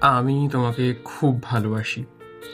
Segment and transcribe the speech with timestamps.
[0.00, 2.04] আমি তোমাকে খুব ভালোবাসি।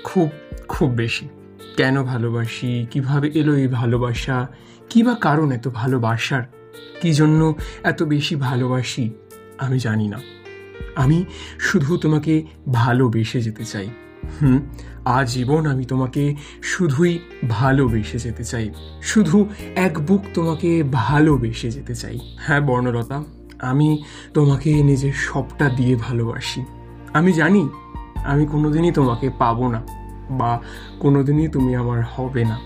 [0.05, 0.31] খুব
[0.69, 1.29] খুব বেশি।
[1.77, 2.87] কেন ভালোবাসি?
[2.91, 4.49] কীভাবে এলো এই ভালোবাসা?
[4.91, 6.43] কী বা কারণ এত ভালোবাসার?
[7.03, 9.11] কী জন্য এত বেশি ভালোবাসি?
[9.59, 10.21] আমি জানি না।
[10.97, 11.25] আমি
[11.59, 13.89] শুধু তোমাকে ভালোবেসে যেতে চাই।
[14.43, 14.61] হুম,
[15.05, 18.71] আজীবন আমি তোমাকে শুধুই ভালোবেসে যেতে চাই।
[19.03, 23.25] শুধু এক বুক তোমাকে ভালোবেসে যেতে চাই। হ্যাঁ বর্ণলতা,
[23.59, 24.03] আমি
[24.35, 26.65] তোমাকে নিজের সবটা দিয়ে ভালোবাসি।
[27.15, 27.69] আমি জানি
[28.25, 29.83] আমি কোনোদিনই তোমাকে পাবো না
[30.31, 30.61] বা
[31.01, 32.59] কোনোদিনই তুমি আমার হবে না।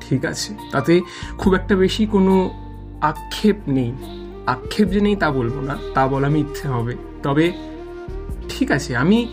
[0.00, 1.00] ঠিক আছে, তাতে
[1.38, 2.50] খুব একটা বেশি কোনো
[3.00, 3.92] আক্ষেপ নেই।
[4.46, 7.52] আক্ষেপ যে নেই তা বলব না, তা বলা আমি ইচ্ছে হবে। তবে
[8.48, 9.28] ঠিক আছে, আমি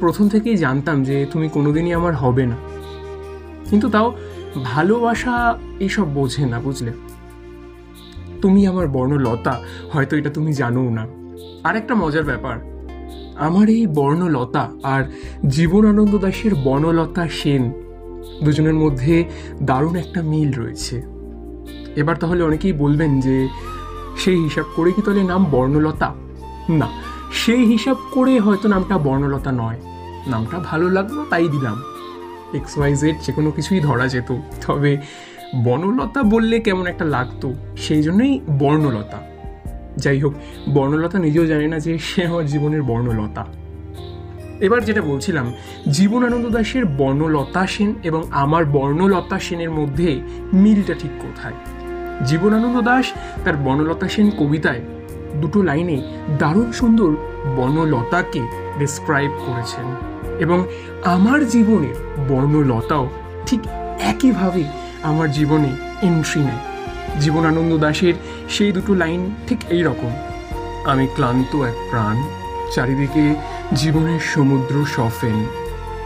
[0.00, 2.56] প্রথম থেকেই জানতাম যে তুমি কোনোদিনই আমার হবে না।
[3.70, 4.14] কিন্তু তাও
[4.64, 6.92] ভালোবাসা এসব বোঝে না, বুঝলে?
[8.42, 9.60] তুমি আমার বর্ণলতা,
[9.92, 11.06] হয়তো এটা তুমি জানোও না।
[11.64, 12.77] আর একটা মজার ব্যাপার
[13.38, 15.04] আমার এই বর্ণলতা আর
[15.48, 17.72] জীবনানন্দ দাসের বর্ণলতা সেন
[18.44, 19.24] দুজনের মধ্যে
[19.62, 21.02] দারুণ একটা মিল রয়েছে।
[21.96, 23.48] এবার তাহলে অনেকেই বলবেন যে
[24.16, 26.14] সেই হিসাব করে কি তাহলে নাম বর্ণলতা?
[26.68, 26.88] না
[27.32, 29.76] সেই হিসাব করে হয়তো নামটা বর্ণলতা নয়।
[30.26, 31.82] নামটা ভালো লাগল, তাই দিলাম।
[32.54, 34.96] এক্স ওয়াই জেড যে কোনো কিছুই ধরা যেত, তবে
[35.64, 39.37] বর্ণলতা বললে কেমন একটা লাগতো, সেই জন্যই বর্ণলতা।
[39.98, 40.34] যাই হোক,
[40.74, 43.46] বর্ণলতা নিজেও জানে না যে সে আমার জীবনের বর্ণলতা।
[44.60, 45.52] এবার যেটা বলছিলাম,
[45.92, 50.20] জীবনানন্দ দাসের বর্ণলতা সেন এবং আমার বর্ণলতা সেনের মধ্যে
[50.52, 51.54] মিলটা ঠিক কোথায়?
[52.26, 53.06] জীবনানন্দ দাস
[53.44, 54.80] তার বর্ণলতা সেন কবিতায়
[55.40, 55.96] দুটো লাইনে
[56.38, 57.10] দারুণ সুন্দর
[57.56, 58.42] বর্ণলতাকে
[58.78, 59.86] ডিসক্রাইব করেছেন
[60.38, 60.58] এবং
[61.04, 61.96] আমার জীবনের
[62.28, 63.04] বর্ণলতাও
[63.46, 63.60] ঠিক
[64.00, 64.64] একইভাবে
[65.02, 65.70] আমার জীবনে
[66.02, 66.62] এন্ট্রি নেয়।
[67.20, 68.14] জীবনানন্দ দাসের
[68.48, 70.10] সেই দুটো লাইন ঠিক এই রকম।
[70.84, 72.22] আমি ক্লান্ত এক প্রাণ,
[72.74, 73.34] চারিদিকে
[73.74, 75.46] জীবনের সমুদ্র সফেন।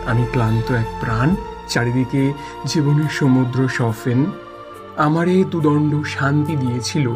[0.07, 1.37] আমি ক্লান্ত এক প্রাণ,
[1.69, 2.33] চারিদিকে
[2.65, 4.27] জীবনের সমুদ্র সফেন।
[4.97, 7.11] আমারে দুদণ্ড শান্তি দিয়েছিল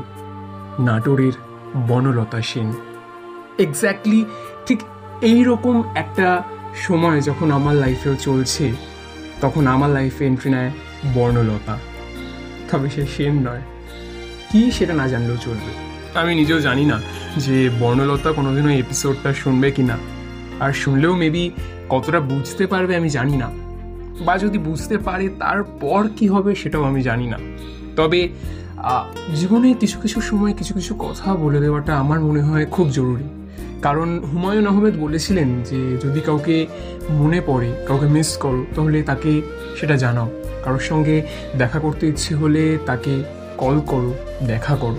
[0.78, 1.32] নাটোরের
[1.88, 2.72] বনলতা সেন।
[3.59, 4.25] এক্স্যাক্টলি
[4.66, 4.81] ঠিক
[5.21, 6.43] এই রকম একটা
[6.77, 8.72] সময় যখন আমার লাইফেও চলছে,
[9.41, 10.71] তখন আমার লাইফে এন্ট্রি নেয়
[11.15, 11.78] বর্ণলতা।
[12.71, 13.62] তবে সে সেন নয়।
[14.53, 15.71] কি সেটা না জানলেও চলবে।
[16.19, 17.01] আমি নিজেও জানি না
[17.37, 19.97] যে বর্ণলতা কোনোদিন ওই এপিসোডটা শুনবে কি না
[20.61, 21.51] আর শুনলেও মেবি
[21.89, 23.49] কতটা বুঝতে পারবে আমি জানি না।
[24.25, 27.39] বা যদি বুঝতে পারে তারপর কি হবে সেটাও আমি জানি না।
[27.97, 28.29] তবে
[29.37, 33.29] জীবনে কিছু কিছু সময় কিছু কিছু কথা বলে দেওয়াটা আমার মনে হয় খুব জরুরি।
[33.83, 36.67] কারণ হুমায়ুন আহমেদ বলেছিলেন যে, যদি কাউকে
[37.11, 39.43] মনে পড়ে, কাউকে মিস করো, তাহলে তাকে
[39.81, 40.31] সেটা জানাও।
[40.65, 41.27] কারোর সঙ্গে
[41.59, 43.25] দেখা করতে ইচ্ছে হলে তাকে
[43.59, 44.15] কল করো,
[44.47, 44.97] দেখা করো।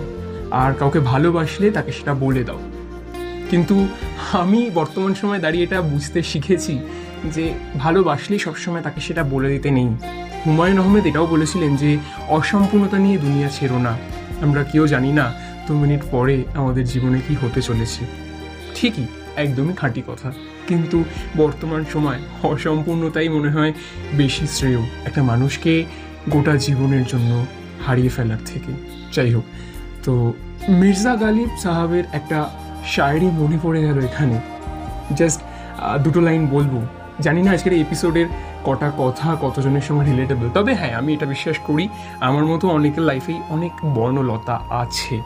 [0.50, 2.58] আর কাউকে ভালোবাসলে তাকে সেটা বলে দাও।
[3.50, 3.88] কিন্তু
[4.32, 6.78] আমি বর্তমান সময় দাঁড়িয়ে এটা বুঝতে শিখেছি
[7.24, 9.88] যে ভালোবাসলেই সবসময় তাকে সেটা বলে দিতে নেই।
[10.46, 11.98] হুমায়ুন আহমেদ এটাও বলেছিলেন যে,
[12.28, 13.98] অসম্পূর্ণতা নিয়ে দুনিয়া ছেড়ো না।
[14.40, 15.32] আমরা কেউ জানি না
[15.68, 18.04] দু মিনিট পরে আমাদের জীবনে কি হতে চলেছে।
[18.74, 20.32] ঠিকই, একদমই খাঁটি কথা।
[20.68, 21.04] কিন্তু
[21.36, 23.72] বর্তমান সময় অসম্পূর্ণতাই মনে হয়
[24.12, 25.84] বেশি শ্রেয় একটা মানুষকে
[26.30, 27.46] গোটা জীবনের জন্য
[27.86, 28.72] হারিয়ে ফেলার থেকে।
[29.12, 29.44] যাই হোক,
[30.04, 30.32] তো
[30.68, 32.38] মির্জা গালিব সাহাবের একটা
[32.86, 34.40] শায়রি মনে পড়ে গেল এখানে।
[35.16, 35.40] জাস্ট
[36.04, 36.74] দুটো লাইন বলব।
[37.20, 38.26] জানি না আজকের এপিসোডের
[38.64, 41.88] কটা কথা কতজনের সঙ্গে রিলেটেবল তবে হ্যাঁ আমি এটা বিশ্বাস করি,
[42.20, 45.20] আমার মতো অনেকের লাইফেই অনেক বর্ণলতা আছে।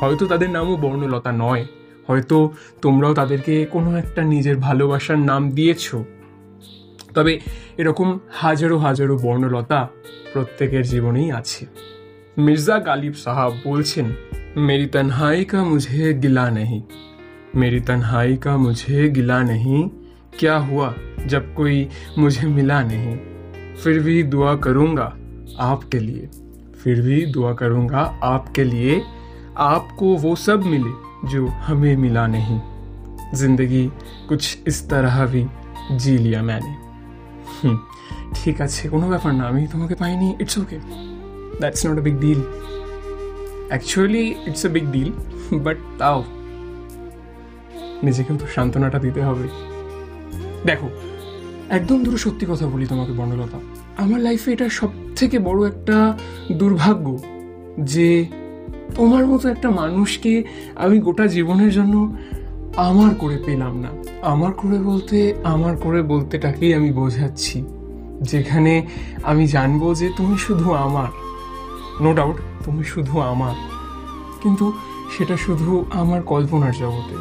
[0.00, 1.64] হয়তো তাদের নামও বর্ণলতা নয়।
[2.06, 2.36] হয়তো
[2.82, 5.94] তোমরাও তাদেরকে কোনো একটা নিজের ভালোবাসার নাম দিয়েছ।
[7.14, 7.40] তবে
[7.76, 9.88] এরকম হাজারো হাজারো বর্ণলতা
[10.32, 11.66] প্রত্যেকের জীবনেই আছে।
[12.39, 14.07] মির্জা গালিব সাহাব বলছেন
[14.65, 16.81] মেরি তনহাই কা মুঝে গিলা नहीं
[17.55, 19.87] मेरी तन्हाई का मुझे गिला नहीं
[20.39, 20.93] क्या हुआ
[21.27, 21.87] जब कोई
[22.17, 23.17] मुझे मिला नहीं
[23.75, 25.05] फिर भी दुआ करूँगा
[25.61, 26.29] आपके लिए
[26.75, 29.01] फिर भी दुआ करूँगा आपके लिए
[29.59, 30.93] आपको वो सब मिले
[31.27, 32.59] जो हमें मिला नहीं
[33.33, 33.85] जिंदगी
[34.29, 35.45] कुछ इस तरह भी
[35.95, 36.73] জি লিয়া ম্যানে
[37.55, 37.77] হুম
[38.35, 40.77] ঠিক আছে কোনো ব্যাপার না আমি তোমাকে পাইনি it's okay
[41.60, 42.40] that's not a big deal
[43.68, 45.12] actually it's a big deal
[45.58, 46.24] but তাও
[48.02, 49.48] নিজেকেও তো সান্ত্বনাটা দিতে হবে।
[50.66, 50.88] দেখো,
[51.68, 53.58] একদম দুটো সত্যি কথা বলি তোমাকে বর্ণলতা
[53.96, 56.18] আমার লাইফে এটা সব থেকে বড় একটা
[56.52, 57.18] দুর্ভাগ্য
[57.78, 58.26] যে
[58.94, 60.44] তোমার মতো একটা মানুষকে
[60.76, 62.16] আমি গোটা জীবনের জন্য
[62.76, 63.90] আমার করে পেলাম না।
[64.22, 67.64] আমার করে বলতে, আমার করে বলতেটাকেই আমি বোঝাচ্ছি।
[68.22, 68.86] যেখানে
[69.22, 71.27] আমি জানব যে তুমি শুধু আমার।
[72.00, 73.54] নো ডাউট তুমি শুধু আমার।
[74.42, 74.72] কিন্তু
[75.18, 77.14] সেটা শুধু আমার কল্পনার জগতে।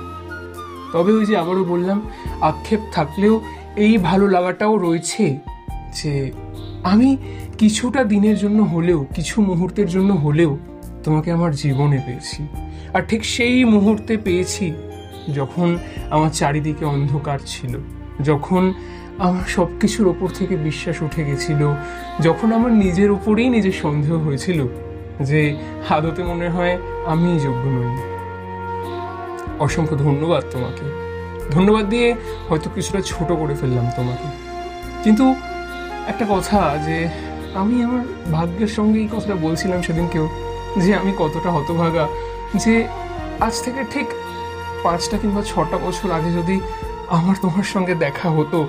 [0.94, 2.02] তবে ওই যে আবারও বললাম,
[2.42, 3.42] আক্ষেপ থাকলেও
[3.76, 5.40] এই ভালো লাগাটাও রয়েছে
[5.96, 6.32] যে
[6.84, 7.18] আমি
[7.58, 10.58] কিছুটা দিনের জন্য হলেও, কিছু মুহূর্তের জন্য হলেও
[11.04, 12.48] তোমাকে আমার জীবনে পেয়েছি।
[12.94, 14.74] আর ঠিক সেই মুহূর্তে পেয়েছি
[15.36, 15.78] যখন
[16.10, 17.78] আমার চারিদিকে অন্ধকার ছিল,
[18.24, 18.74] যখন
[19.20, 21.74] আমার সব কিছুর ওপর থেকে বিশ্বাস উঠে গেছিল,
[22.20, 24.68] যখন আমার নিজের উপরেই নিজের সন্দেহ হয়েছিল
[25.22, 25.56] যে
[25.90, 27.98] হাদতে মনে হয় আমি যোগ্য নই।
[29.60, 30.86] অসংখ্য ধন্যবাদ তোমাকে।
[31.52, 32.16] ধন্যবাদ দিয়ে
[32.50, 34.28] হয়তো কিছুটা ছোট করে ফেললাম তোমাকে।
[35.04, 35.36] কিন্তু
[36.08, 37.08] একটা কথা যে
[37.54, 40.30] আমি আমার ভাগ্যের সঙ্গে এই কথাটা বলছিলাম সেদিনকেও
[40.78, 42.08] যে আমি কতটা হতভাগা
[42.56, 42.88] যে
[43.40, 44.08] আজ থেকে ঠিক
[44.84, 46.62] পাঁচটা কিংবা ছটা বছর আগে যদি
[47.08, 48.68] আমার তোমার সঙ্গে দেখা হতো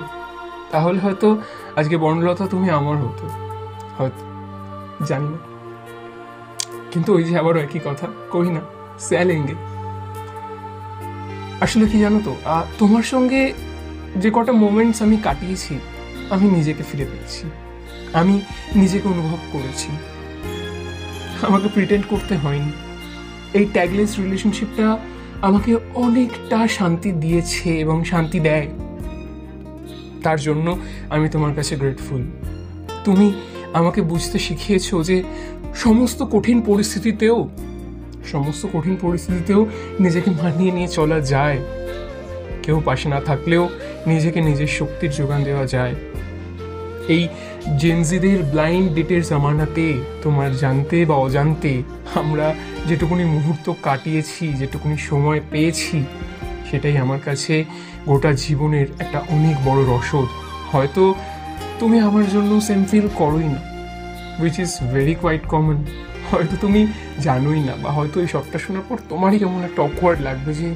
[0.71, 1.41] তাহলে হয়তো
[1.75, 3.29] আজকে বনলতা তুমি আমার হতো।
[3.97, 4.21] হয়তো,
[5.05, 5.37] জানি না।
[6.91, 8.61] কিন্তু ওই যে আবারও একই কথা, কই না,
[8.99, 9.53] স্যালেঙ্গে।
[11.61, 12.35] আসলে কি জানো তো
[12.79, 13.53] তোমার সঙ্গে
[14.15, 15.79] যে কটা মোমেন্টস আমি কাটিয়েছি,
[16.29, 17.49] আমি নিজেকে ফিরে পেয়েছি।
[18.13, 18.41] আমি
[18.75, 19.89] নিজেকে অনুভব করেছি।
[21.41, 22.71] আমাকে প্রিটেন্ড করতে হয়নি।
[23.53, 24.97] এই ট্যাগলেস রিলেশনশিপটা
[25.41, 28.67] আমাকে অনেকটা শান্তি দিয়েছে এবং শান্তি দেয়।
[30.23, 30.77] তার জন্য
[31.09, 32.21] আমি তোমার কাছে গ্রেটফুল
[33.05, 33.33] তুমি
[33.73, 35.23] আমাকে বুঝতে শিখিয়েছো যে
[35.75, 37.49] সমস্ত কঠিন পরিস্থিতিতেও,
[38.25, 39.67] সমস্ত কঠিন পরিস্থিতিতেও
[39.99, 41.59] নিজেকে মানিয়ে নিয়ে চলা যায়।
[42.63, 43.69] কেউ পাশে না থাকলেও
[44.07, 45.95] নিজেকে নিজের শক্তির যোগান দেওয়া যায়।
[47.07, 47.27] এই
[47.77, 49.85] জেনজিদের ব্লাইন্ড ডেটের জামানাতে
[50.23, 51.83] তোমার জানতে বা অজান্তে
[52.15, 52.55] আমরা
[52.87, 56.05] যেটুকুনি মুহূর্ত কাটিয়েছি, যেটুকুনি সময় পেয়েছি
[56.69, 57.53] সেটাই আমার কাছে
[58.09, 60.27] গোটা জীবনের একটা অনেক বড় রসদ।
[60.71, 61.03] হয়তো
[61.79, 63.61] তুমি আমার জন্য সেম ফিল করোই না
[64.41, 65.77] which is very quite common
[66.29, 66.81] হয়তো তুমি
[67.25, 70.69] জানোই না, বা হয়তো এই সবটা শোনার পর তোমারই কেমন একটা অকওয়ার্ড লাগবে যে,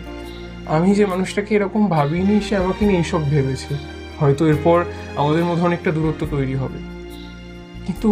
[0.75, 3.73] আমি যে মানুষটাকে এরকম ভাবিনি, সে আমাকে নিয়ে এইসব ভেবেছে।
[4.19, 4.77] হয়তো এরপর
[5.21, 6.79] আমাদের মধ্যে অনেকটা দূরত্ব তৈরি হবে।
[7.85, 8.09] কিন্তু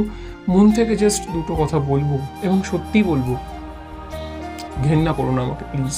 [0.53, 2.11] মন থেকে জাস্ট দুটো কথা বলব
[2.45, 3.29] এবং সত্যি বলব,
[4.85, 5.97] ঘেন্না করো না আমাকে প্লিজ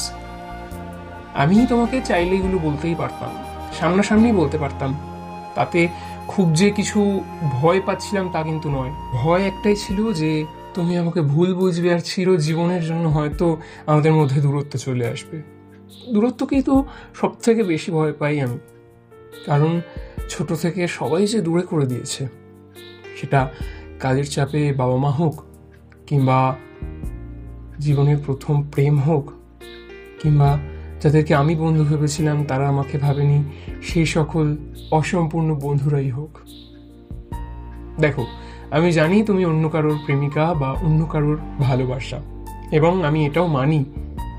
[1.36, 3.32] আমি তোমাকে চাইলে এগুলো বলতেই পারতাম,
[3.80, 4.94] সামনাসামনি বলতে পারতাম।
[5.56, 5.88] তাতে
[6.28, 7.22] খুব যে কিছু
[7.52, 12.38] ভয় পাচ্ছিলাম তা কিন্তু নয়। ভয় একটাই ছিল যে, তুমি আমাকে ভুল বুঝবে আর চির
[12.38, 15.42] জীবনের জন্য হয়তো আমাদের মধ্যে দূরত্ব চলে আসবে।
[16.14, 18.60] দূরত্বকেই তো সব থেকে বেশি ভয় পাই আমি।
[19.46, 19.82] কারণ
[20.30, 22.28] ছোট থেকে সবাই যে দূরে করে দিয়েছে,
[23.22, 23.50] সেটা
[24.00, 25.44] কাজের চাপে বাবা মা হোক,
[26.08, 26.56] কিংবা
[27.80, 29.32] জীবনের প্রথম প্রেম হোক,
[30.22, 30.58] কিংবা
[31.04, 33.44] যাদেরকে আমি বন্ধু ভেবেছিলাম, তারা আমাকে ভাবেনি।
[33.82, 34.58] সেই সকল
[34.92, 36.38] অসম্পূর্ণ বন্ধুরাই হোক।
[38.00, 38.26] দেখো,
[38.72, 42.20] আমি জানি তুমি অন্য কারোর প্রেমিকা বা অন্য কারোর ভালোবাসা,
[42.72, 43.86] এবং আমি এটাও মানি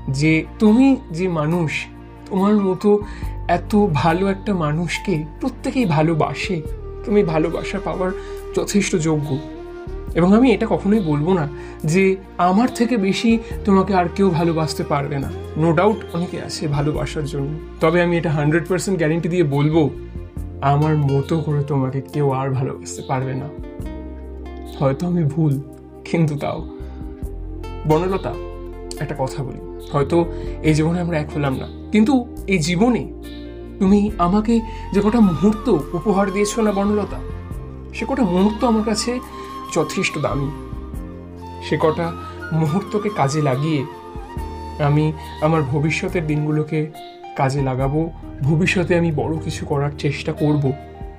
[0.09, 1.85] যে তুমি যে মানুষ,
[2.29, 3.01] তোমার মতো
[3.47, 6.61] এত ভালো একটা মানুষকে প্রত্যেকেই ভালোবাসে,
[7.05, 8.11] তুমি ভালোবাসা পাওয়ার
[8.55, 9.37] যথেষ্ট যোগ্য।
[10.15, 11.45] এবং আমি এটা কখনোই বলব না
[11.83, 12.03] যে
[12.47, 13.31] আমার থেকে বেশি
[13.65, 17.51] তোমাকে আর কেউ ভালোবাসতে পারবে না। নো ডাউট অনেকে আছে ভালোবাসার জন্য।
[17.81, 19.75] তবে আমি এটা হান্ড্রেড পার্সেন্ট গ্যারেন্টি দিয়ে বলব,
[20.61, 23.47] আমার মতো করে তোমাকে কেউ আর ভালোবাসতে পারবে না।
[24.79, 25.53] হয়তো আমি ভুল,
[26.09, 26.59] কিন্তু তাও।
[27.87, 28.31] বনলতা,
[28.99, 29.59] একটা কথা বলি।
[29.93, 30.17] হয়তো
[30.63, 32.13] এই জীবনে আমরা এক হলাম না, কিন্তু
[32.47, 33.03] এই জীবনে
[33.79, 34.53] তুমি আমাকে
[34.93, 35.67] যে কটা মুহূর্ত
[35.97, 37.19] উপহার দিয়েছ না বনলতা,
[37.93, 39.11] সে কটা মুহূর্ত আমার কাছে
[39.73, 40.51] যথেষ্ট দামি।
[41.69, 42.11] সে কটা
[42.53, 43.85] মুহূর্তকে কাজে লাগিয়ে
[44.83, 46.91] আমি আমার ভবিষ্যতের দিনগুলোকে
[47.35, 48.11] কাজে লাগাবো,
[48.43, 50.71] ভবিষ্যতে আমি বড় কিছু করার চেষ্টা করব।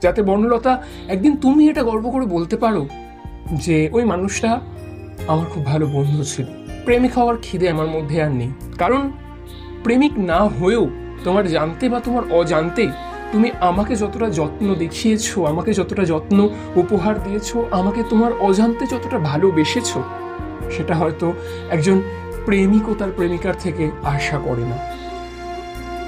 [0.03, 2.89] যাতে বর্ণলতা একদিন তুমি এটা গর্ব করে বলতে পারো
[3.53, 4.61] যে ওই মানুষটা
[5.27, 6.47] আমার খুব ভালো বন্ধু ছিল।
[6.85, 9.11] প্রেমিক হওয়ার খিদে আমার মধ্যে আর নেই। কারণ
[9.85, 10.89] প্রেমিক না হয়েও
[11.25, 12.89] তোমার জানতে বা তোমার অজান্তে
[13.33, 20.03] তুমি আমাকে যতটা যত্ন দেখিয়েছো, আমাকে যতটা যত্ন উপহার দিয়েছ, আমাকে তোমার অজান্তে যতটা ভালোবেসেছো,
[20.71, 21.33] সেটা হয়তো
[21.71, 22.03] একজন
[22.47, 24.79] প্রেমিক ও তার প্রেমিকার থেকে আশা করে না।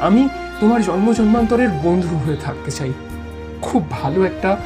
[0.00, 0.28] আমি
[0.60, 2.92] তোমার জন্ম জন্মান্তরের বন্ধু হয়ে থাকতে চাই,
[3.62, 4.56] খুব ভালো একটা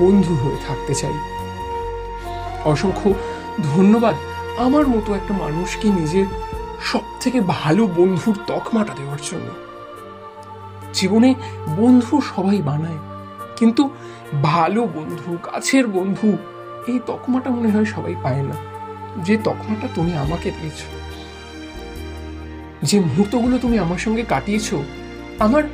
[0.00, 1.14] বন্ধু হয়ে থাকতে চাই।
[2.64, 3.12] অসংখ্য
[3.74, 4.14] ধন্যবাদ
[4.58, 6.26] আমার মতো একটা মানুষকে নিজের
[6.80, 9.63] সব থেকে ভালো বন্ধুর তকমাটা দেওয়ার জন্য।
[10.94, 11.34] জীবনে
[11.76, 13.00] বন্ধু সবাই বানায়।
[13.56, 13.82] কিন্তু
[14.42, 16.28] ভালো বন্ধু, কাছের বন্ধু,
[16.88, 18.56] এই তকমাটা মনে হয় সবাই পায় না।
[19.24, 20.80] যে তকমাটা তুমি আমাকে দিয়েছ,
[22.82, 24.68] যে মুহূর্তগুলো তুমি আমার সঙ্গে কাটিয়েছ,
[25.38, 25.64] আমার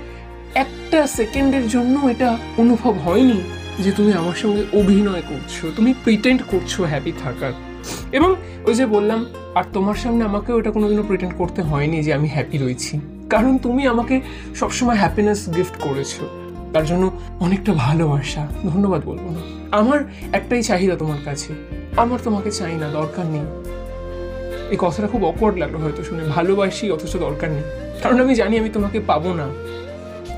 [0.54, 3.38] একটা সেকেন্ডের জন্য এটা অনুভব হয়নি
[3.78, 7.54] যে তুমি আমার সঙ্গে অভিনয় করছ, তুমি প্রিটেন্ড করছ হ্যাপি থাকার।
[8.12, 8.30] এবং
[8.66, 9.20] ওই যে বললাম,
[9.54, 12.94] আর তোমার সামনে আমাকেও এটা কোনোদিনও প্রিটেন্ড করতে হয়নি যে আমি হ্যাপি রয়েছি।
[13.30, 14.20] কারণ তুমি আমাকে
[14.54, 16.14] সবসময় হ্যাপিনেস গিফট করেছ।
[16.72, 19.40] তার জন্য অনেকটা ভালোবাসা, ধন্যবাদ বলব না।
[19.76, 20.00] আমার
[20.32, 21.54] একটাই চাহিদা তোমার কাছে।
[21.96, 23.40] আমার তোমাকে চাই না, দরকার নেই।
[24.70, 27.62] এই কথাটা খুব অকওয়ার্ড লাগল হয়তো শুনে। ভালোবাসি অথচ দরকার নেই।
[28.02, 29.48] কারণ আমি জানি আমি তোমাকে পাবো না।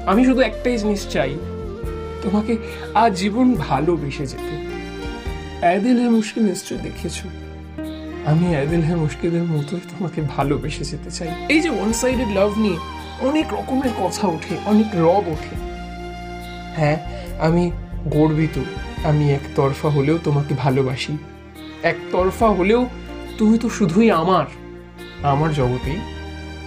[0.06, 1.36] আমি শুধু একটাই জিনিস চাই,
[2.22, 2.56] তোমাকে
[2.94, 4.56] আজীবন ভালোবেসে যেতে।
[5.66, 7.22] হে মুশকিল নিশ্চয় দেখেছ।
[8.30, 12.78] আমি অ্যাদিল হে মুশকিলের মতোই তোমাকে ভালোবেসে যেতে চাই। এই যে ওয়ান সাইডেড লাভ নিয়ে
[13.28, 15.54] অনেক রকমের কথা ওঠে, অনেক রব ওঠে।
[16.76, 16.98] হ্যাঁ
[17.46, 17.64] আমি
[18.16, 18.56] গর্বিত,
[19.04, 21.14] আমি একতরফা হলেও তোমাকে ভালোবাসি।
[21.82, 22.80] একতরফা হলেও
[23.38, 24.46] তুমি তো শুধুই আমার
[25.32, 25.98] আমার জগতেই,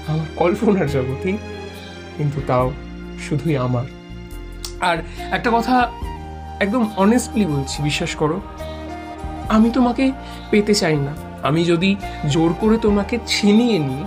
[0.08, 1.38] আমার কল্পনার জগতেই,
[2.18, 2.68] কিন্তু তাও
[3.26, 3.86] শুধুই আমার।
[4.90, 4.98] আর
[5.32, 5.76] একটা কথা
[6.60, 8.38] একদম অনেস্টলি বলছি, বিশ্বাস করো,
[9.56, 10.12] আমি তোমাকে
[10.52, 11.14] পেতে চাই না।
[11.46, 11.96] আমি যদি
[12.30, 14.04] জোর করে তোমাকে ছিনিয়ে নিই,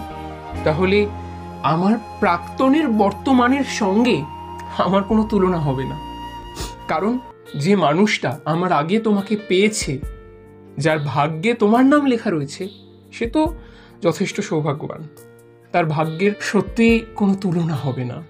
[0.65, 0.99] তাহলে
[1.63, 4.17] আমার প্রাক্তনের বর্তমানের সঙ্গে
[4.79, 5.97] আমার কোনো তুলনা হবে না।
[6.89, 7.19] কারণ
[7.57, 9.93] যে মানুষটা আমার আগে তোমাকে পেয়েছে,
[10.79, 12.69] যার ভাগ্যে তোমার নাম লেখা রয়েছে,
[13.13, 13.43] সে তো
[14.03, 15.03] যথেষ্ট সৌভাগ্যবান।
[15.73, 18.23] তার ভাগ্যের সত্যি কোনো তুলনা হবে না।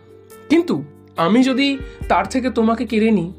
[0.48, 0.74] কিন্তু
[1.16, 3.32] আমি যদি তার থেকে তোমাকে কেড়ে নিই,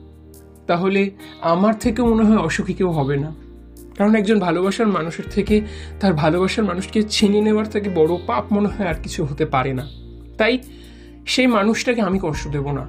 [0.68, 1.02] তাহলে
[1.42, 3.32] আমার থেকে মনে হয় অসুখী কেউ হবে না।
[4.00, 5.62] কারণ একজন ভালোবাসার মানুষের থেকে
[6.00, 9.88] তার ভালোবাসার মানুষকে ছিনিয়ে নেওয়ার থেকে বড় পাপ মনে হয় আর কিছু হতে পারে না।
[10.38, 10.60] তাই
[11.26, 12.88] সেই মানুষটাকে আমি কষ্ট দেব না।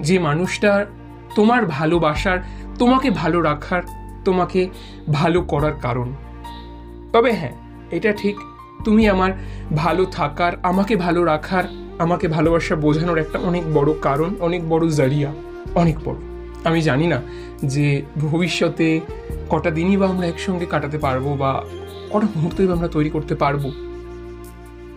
[0.00, 0.86] যে মানুষটা
[1.34, 2.38] তোমার ভালোবাসার,
[2.78, 3.82] তোমাকে ভালো রাখার,
[4.24, 4.68] তোমাকে
[5.12, 6.12] ভালো করার কারণ।
[7.12, 7.52] তবে হ্যাঁ
[7.90, 8.36] এটা ঠিক,
[8.84, 9.32] তুমি আমার
[9.76, 11.64] ভালো থাকার, আমাকে ভালো রাখার,
[11.98, 15.32] আমাকে ভালোবাসা বোঝানোর একটা অনেক বড় কারণ, অনেক বড় জারিয়া,
[15.74, 17.22] অনেক বড়। আমি জানি না
[17.64, 19.00] যে ভবিষ্যতে
[19.50, 21.64] কটা দিনই বা আমরা একসঙ্গে কাটাতে পারব বা
[22.10, 23.70] কটা মুহূর্তই বা আমরা তৈরি করতে পারব।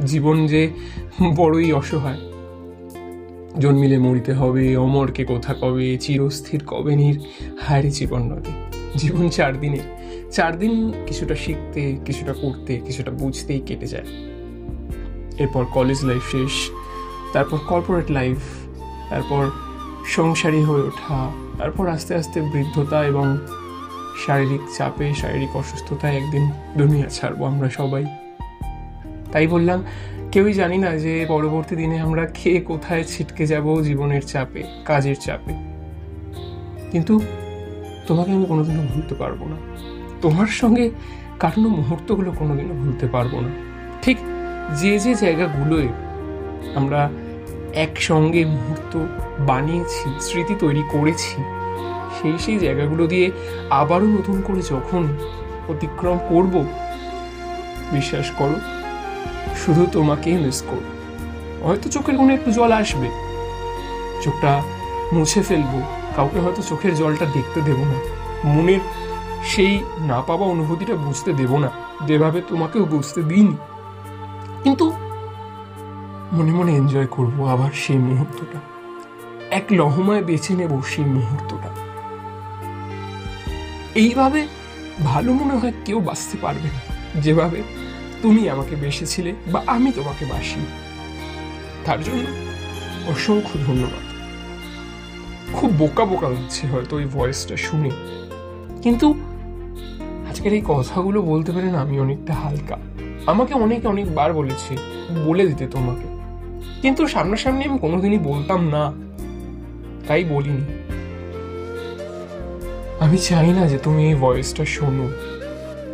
[0.06, 0.70] জীবন যে
[1.36, 2.18] বড়ই অসহায়।
[3.60, 7.20] জন্মিলে মরিতে হবে, অমরকে কোথা কবে, চিরস্থির কবে নির
[7.62, 8.52] হায়রে জীবন নদী।
[8.98, 9.80] জীবন চার দিনে
[10.32, 14.06] চার দিন কিছুটা শিখতে, কিছুটা করতে, কিছুটা বুঝতেই কেটে যায়।
[15.38, 16.52] এরপর কলেজ লাইফ শেষ,
[17.34, 18.38] তারপর কর্পোরেট লাইফ
[19.10, 19.50] তারপর
[20.08, 23.38] সংসারী হয়ে ওঠা, তারপর আস্তে আস্তে বৃদ্ধতা এবং
[24.26, 28.06] শারীরিক চাপে, শারীরিক অসুস্থতায় একদিন দুনিয়া ছাড়বো আমরা সবাই।
[29.32, 29.84] তাই বললাম,
[30.32, 35.54] কেউই জানি না যে পরবর্তী দিনে আমরা খেয়ে কোথায় ছিটকে যাব জীবনের চাপে, কাজের চাপে।
[36.92, 37.20] কিন্তু
[38.08, 39.56] তোমাকে আমি কোনোদিনও ভুলতে পারব না।
[40.22, 40.90] তোমার সঙ্গে
[41.40, 43.50] কাটানো মুহূর্তগুলো কোনোদিনও ভুলতে পারব না।
[44.02, 44.18] ঠিক
[44.80, 45.88] যে যে জায়গাগুলোয়
[46.76, 47.10] আমরা
[47.74, 48.94] একসঙ্গে মুহূর্ত
[49.40, 51.36] বানিয়েছি, স্মৃতি তৈরি করেছি।
[52.18, 53.32] সেই সেই জায়গাগুলো দিয়ে
[53.70, 55.18] আবারও নতুন করে যখন
[55.70, 56.66] অতিক্রম করব,
[57.92, 58.58] বিশ্বাস করো,
[59.66, 60.88] শুধু তোমাকেই মিস করব।
[61.66, 63.08] হয়তো চোখের কোনো একটু জল আসবে,
[64.24, 64.62] চোখটা
[65.14, 65.74] মুছে ফেলব,
[66.16, 67.98] কাউকে হয়তো চোখের জলটা দেখতে দেব না,
[68.46, 68.80] মনের
[69.46, 71.70] সেই না পাওয়া অনুভূতিটা বুঝতে দেব না,
[72.08, 73.56] যেভাবে তোমাকেও বুঝতে দিইনি।
[74.64, 74.94] কিন্তু
[76.32, 78.60] মনে মনে এনজয় করব আবার সেই মুহূর্তটা।
[79.52, 81.70] এক লহমায় বেছে নেব সেই মুহূর্তটা।
[83.96, 84.48] এইভাবে
[85.06, 86.80] ভালো মনে হয় কেউ বাঁচতে পারবে না।
[87.22, 87.64] যেভাবে
[88.22, 90.66] তুমি আমাকে বেসেছিলে বা আমি তোমাকে বাসি
[91.86, 92.24] তার জন্য
[93.10, 94.12] অসংখ্য ধন্যবাদ।
[95.54, 97.90] খুব বোকা বোকা লাগছে হয়তো ওই ভয়েসটা শুনে।
[98.82, 99.14] কিন্তু
[100.30, 102.78] আজকের এই কথাগুলো বলতে পারে না আমি অনেকটা হালকা।
[103.26, 104.78] আমাকে অনেকে অনেকবার বলেছে,
[105.26, 106.11] বলে দিতে তোমাকে।
[106.82, 108.94] কিন্তু সামনাসামনি আমি কোনোদিনই বলতাম না।
[110.08, 110.62] তাই বলিনি।
[113.00, 115.10] আমি চাই না যে তুমি এই ভয়েসটা শোনো।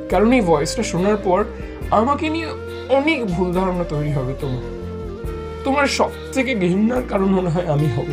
[0.09, 1.45] কারণ এই ভয়েসটা শোনার পর
[1.91, 2.47] আমাকে নিয়ে
[2.89, 4.61] অনেক ভুল ধারণা তৈরি হবে তোমার।
[5.63, 8.05] তোমার সব থেকে ঘৃণার কারণ মনে হয় আমি হব।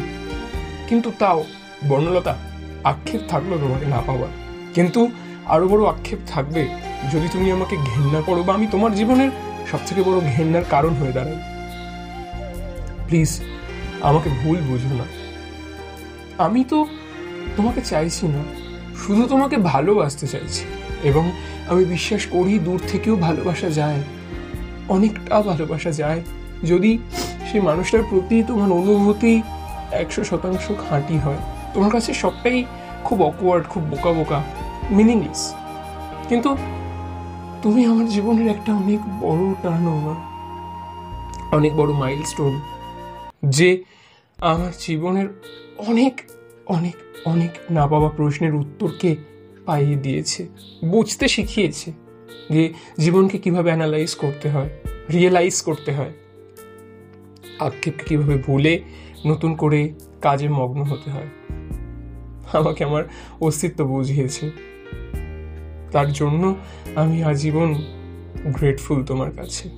[0.89, 1.45] কিন্তু তাও,
[1.89, 2.37] বর্ণলতা,
[2.85, 4.29] আক্ষেপ থাকল তোমাকে না পাওয়ার।
[4.75, 5.09] কিন্তু
[5.47, 6.69] আরও বড় আক্ষেপ থাকবে
[7.13, 9.31] যদি তুমি আমাকে ঘেন্না করো বা আমি তোমার জীবনের
[9.71, 11.54] সব থেকে বড় ঘেন্নার কারণ হয়ে দাঁড়াই।
[13.09, 13.31] প্লিজ,
[14.09, 15.07] আমাকে ভুল বুঝো না।
[16.47, 16.79] আমি তো
[17.57, 18.43] তোমাকে চাইছি না,
[19.03, 20.63] শুধু তোমাকে ভালোবাসতে চাইছি
[21.09, 21.25] এবং
[21.71, 24.01] আমি বিশ্বাস করি দূর থেকেও ভালোবাসা যায়,
[24.95, 26.21] অনেকটা ভালোবাসা যায়।
[26.71, 26.93] যদি
[27.49, 29.33] সেই মানুষটার প্রতি তোমার অনুভূতি
[30.03, 31.41] একশো শতাংশ খাঁটি হয়,
[31.75, 32.59] তোমার কাছে সবটাই
[33.07, 34.39] খুব অকওয়ার্ড খুব বোকা বোকা
[34.97, 35.43] মিনিংলেস
[36.29, 36.51] কিন্তু
[37.63, 40.19] তুমি আমার জীবনের একটা অনেক বড় টার্ন ওভার
[41.57, 42.55] অনেক বড় মাইলস্টোন
[43.49, 43.85] যে
[44.39, 45.29] আমার জীবনের
[45.79, 46.21] অনেক
[46.67, 49.17] অনেক অনেক না পাওয়া প্রশ্নের উত্তরকে
[49.67, 50.49] পাইয়ে দিয়েছে,
[50.85, 51.93] বুঝতে শিখিয়েছে
[52.51, 54.71] যে জীবনকে কীভাবে অ্যানালাইজ করতে হয়
[55.13, 56.13] রিয়েলাইজ করতে হয়।
[57.59, 58.83] আক্ষেপকে কীভাবে ভুলে
[59.27, 61.29] নতুন করে কাজে মগ্ন হতে হয়।
[62.53, 63.05] আমাকে আমার
[63.41, 64.51] অস্তিত্ব বুঝিয়েছে।
[65.93, 66.57] তার জন্য
[66.95, 67.75] আমি আজীবন
[68.45, 69.69] গ্রেটফুল তোমার কাছে।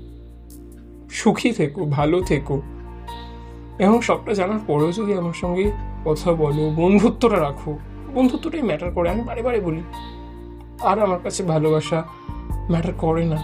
[1.11, 2.63] সুখী থেকো, ভালো থেকো।
[3.79, 5.73] এবং সবটা জানার পরেও যদি আমার সঙ্গে
[6.05, 7.79] কথা বলো, বন্ধুত্বটা রাখো,
[8.15, 9.83] বন্ধুত্বটাই ম্যাটার করে। আমি বারে বারে বলি,
[10.81, 12.05] আর আমার কাছে ভালোবাসা
[12.71, 13.39] ম্যাটার করে না।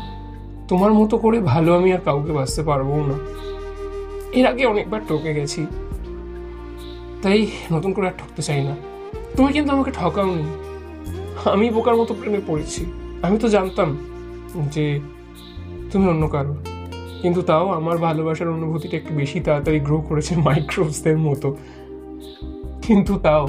[0.68, 3.16] তোমার মতো করে ভালো আমি আর কাউকে বাঁচতে পারব না।
[4.32, 5.66] এর আগে অনেকবার টকে গেছি,
[7.22, 8.74] তাই নতুন করে আর ঠকতে চাই না।
[9.36, 10.44] তুমি কিন্তু আমাকে ঠকাওনি।
[11.44, 12.86] আমি বোকার মতো প্রেমে পড়েছি।
[13.22, 13.96] আমি তো জানতাম
[14.70, 15.00] যে
[15.92, 16.54] তুমি অন্য কারও।
[17.22, 21.56] কিন্তু তাও আমার ভালোবাসার অনুভূতিটা একটু বেশি তাড়াতাড়ি গ্রো করেছে মাইক্রোবসদের মতো।
[22.82, 23.48] কিন্তু তাও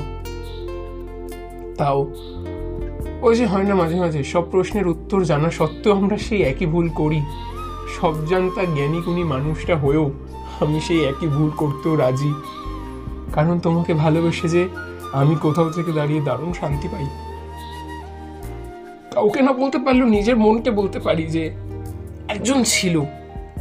[1.77, 2.13] তাও।
[3.21, 6.89] ওই যে হয় না মাঝে মাঝে, সব প্রশ্নের উত্তর জানা সত্ত্বেও আমরা সেই একই ভুল
[6.89, 7.21] করি।
[8.01, 10.11] সব জানতা জ্ঞানী গুণী মানুষটা হয়েও
[10.59, 12.33] আমি সেই একই ভুল করতেও রাজি।
[13.33, 14.67] কারণ তোমাকে ভালোবেসে যে
[15.13, 17.05] আমি কোথাও থেকে দাঁড়িয়ে দারুণ শান্তি পাই।
[19.11, 21.51] কাউকে না বলতে পারলেও নিজের মনকে বলতে পারি যে,
[22.27, 23.01] একজন ছিল।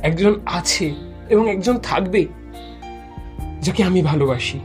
[0.03, 0.95] একজন আছে
[1.29, 2.27] এবং একজন থাকবে
[3.61, 4.61] যাকে আমি ভালোবাসি,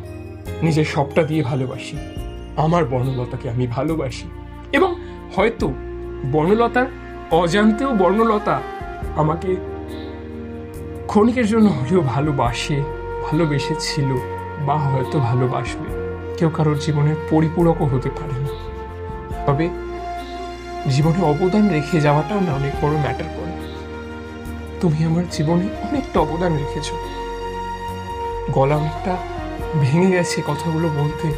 [0.62, 1.98] নিজের সবটা দিয়ে ভালোবাসি,
[2.58, 4.26] আমার বর্ণলতাকে আমি ভালোবাসি।
[4.74, 4.96] এবং
[5.36, 5.74] হয়তো
[6.32, 6.86] বর্ণলতার
[7.32, 8.62] অজান্তেও বর্ণলতা
[9.16, 9.56] আমাকে
[11.08, 12.84] ক্ষণিকের জন্য হলেও ভালোবাসে,
[13.32, 14.16] ভালোবেসেছিল
[14.66, 18.48] বা হয়তো ভালোবাসবে। কেউ কারোর জীবনের পরিপূরকও হতে পারে না।
[19.46, 19.70] তবে
[20.90, 23.67] জীবনে অবদান রেখে যাওয়াটাও না অনেক বড় ম্যাটার করে।
[24.82, 26.92] তুমি আমার জীবনে অনেকটা অবদান রেখেছ।
[28.52, 29.18] গলা অনেকটা
[29.82, 31.32] ভেঙে গেছে কথাগুলো বলতে।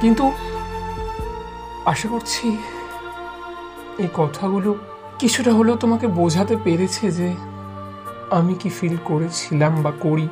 [0.00, 0.32] কিন্তু
[1.84, 2.56] আশা করছি
[3.98, 4.74] এই কথাগুলো
[5.18, 7.34] কিছুটা হলেও তোমাকে বোঝাতে পেরেছে যে
[8.30, 10.28] আমি কি ফিল করেছিলাম বা করি।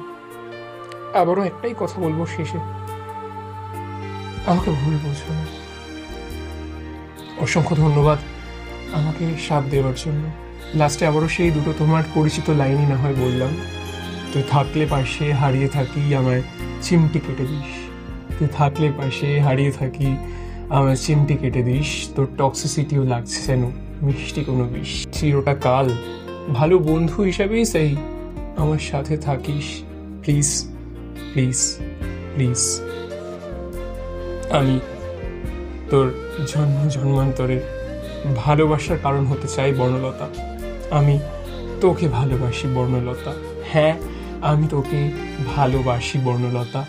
[1.15, 2.59] আবারও একটাই কথা বলব শেষে।
[4.47, 5.35] আমাকে ভুল বোঝো
[7.43, 8.19] অসংখ্য ধন্যবাদ
[8.93, 13.57] আমাকে সাথ দেওয়ার জন্য। লাস্টে আবারও সেই দুটো তোমার পরিচিত লাইনই না হয় বললাম।
[14.33, 16.43] তুই থাকলে পাশে হারিয়ে থাকি আমায়
[16.83, 17.71] চিমটি কেটে দিস।
[18.39, 20.17] তুই থাকলে পাশে হারিয়ে থাকি
[20.69, 23.71] আমার চিমটি কেটে দিস। তোর টক্সিসিটিও লাগছে যেন,
[24.03, 25.91] মিষ্টি কোনো বিষ। চিরটা কাল,
[26.55, 27.97] ভালো বন্ধু হিসাবেই সেই,
[28.57, 29.83] আমার সাথে থাকিস।
[30.23, 30.67] প্লিজ
[31.33, 31.79] প্লিজ
[32.35, 32.81] প্লিজ
[34.51, 34.81] আমি
[35.91, 36.15] তোর
[36.47, 37.61] জন্ম জন্মান্তরের
[38.37, 40.52] ভালোবাসার কারণ হতে চাই বর্ণলতা
[40.93, 41.19] আমি
[41.81, 43.33] তোকে ভালোবাসি, বর্ণলতা।
[43.69, 43.95] হ্যাঁ
[44.41, 45.01] আমি তোকে
[45.57, 46.85] ভালোবাসি, বর্ণলতা।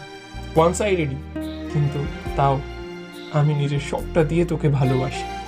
[0.55, 1.15] ওয়ান সাইডেডই
[1.73, 1.99] কিন্তু
[2.35, 2.59] তাও
[3.33, 5.42] আমি নিজের সবটা দিয়ে তোকে ভালোবাসি।